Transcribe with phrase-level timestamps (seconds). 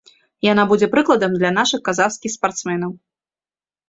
[0.45, 2.91] Яна будзе прыкладам для нашых казахскіх спартсменаў.